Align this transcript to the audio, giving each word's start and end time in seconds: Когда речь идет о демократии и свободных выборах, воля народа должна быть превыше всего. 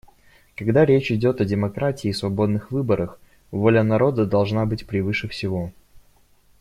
Когда 0.55 0.83
речь 0.83 1.11
идет 1.11 1.41
о 1.41 1.45
демократии 1.45 2.07
и 2.07 2.13
свободных 2.13 2.71
выборах, 2.71 3.19
воля 3.51 3.83
народа 3.83 4.25
должна 4.25 4.65
быть 4.65 4.87
превыше 4.87 5.27
всего. 5.27 5.73